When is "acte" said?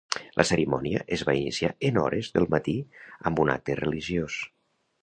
3.59-3.79